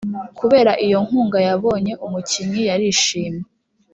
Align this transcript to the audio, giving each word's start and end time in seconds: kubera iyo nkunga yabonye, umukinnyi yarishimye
kubera 0.39 0.71
iyo 0.85 0.97
nkunga 1.05 1.39
yabonye, 1.47 1.93
umukinnyi 2.05 2.61
yarishimye 2.69 3.45